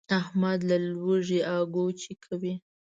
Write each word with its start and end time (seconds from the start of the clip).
احمد 0.19 0.59
له 0.69 0.77
لوږې 0.97 1.39
اګوچې 1.57 2.13
کوي. 2.23 2.53